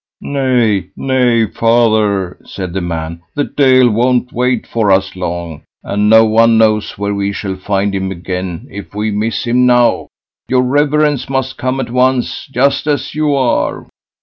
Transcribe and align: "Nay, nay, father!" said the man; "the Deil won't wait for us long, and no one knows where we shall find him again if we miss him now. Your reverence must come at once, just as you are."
"Nay, 0.23 0.89
nay, 0.97 1.45
father!" 1.45 2.39
said 2.43 2.73
the 2.73 2.81
man; 2.81 3.21
"the 3.35 3.43
Deil 3.43 3.87
won't 3.87 4.33
wait 4.33 4.65
for 4.65 4.91
us 4.91 5.15
long, 5.15 5.61
and 5.83 6.09
no 6.09 6.25
one 6.25 6.57
knows 6.57 6.97
where 6.97 7.13
we 7.13 7.31
shall 7.31 7.55
find 7.55 7.93
him 7.93 8.09
again 8.09 8.65
if 8.71 8.95
we 8.95 9.11
miss 9.11 9.43
him 9.43 9.67
now. 9.67 10.07
Your 10.49 10.63
reverence 10.63 11.29
must 11.29 11.59
come 11.59 11.79
at 11.79 11.91
once, 11.91 12.47
just 12.47 12.87
as 12.87 13.13
you 13.13 13.35
are." 13.35 13.85